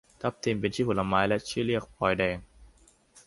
[0.21, 2.37] ทับทิม เป็นชื่อผลไม้ ละชื่อเรียกพลอยแดง